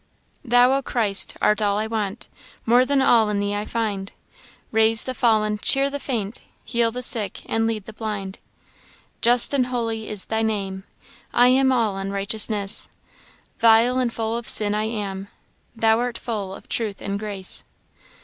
[0.43, 2.27] "Thou, O Christ, art all I want;
[2.65, 4.11] More than all in thee I find;
[4.71, 8.39] Raise the fallen, cheer the faint, Heal the sick, and lead the blind.
[9.21, 10.85] Just and holy is thy name,
[11.35, 12.89] I am all unrighteousness;
[13.59, 15.27] Vile and full of sin I am,
[15.75, 17.63] Thou art full of truth and grace."